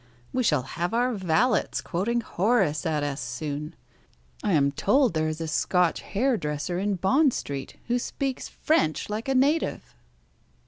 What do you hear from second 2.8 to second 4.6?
at us soon. I